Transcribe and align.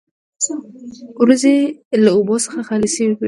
وریځې 1.21 1.55
له 2.03 2.09
اوبو 2.15 2.35
څخه 2.45 2.59
خالي 2.67 2.89
شوې 2.93 3.05
وې. 3.09 3.15